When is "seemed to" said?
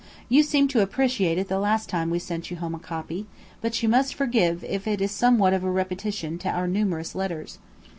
0.41-0.81